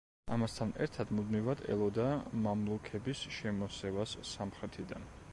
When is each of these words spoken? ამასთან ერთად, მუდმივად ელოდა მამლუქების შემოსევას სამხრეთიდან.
ამასთან 0.35 0.69
ერთად, 0.85 1.09
მუდმივად 1.17 1.59
ელოდა 1.73 2.05
მამლუქების 2.45 3.21
შემოსევას 3.35 4.15
სამხრეთიდან. 4.31 5.07